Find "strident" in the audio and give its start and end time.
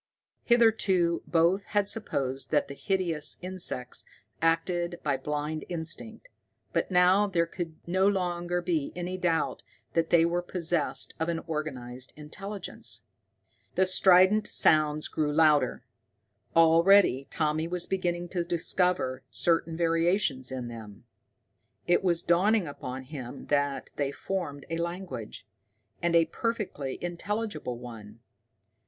13.85-14.47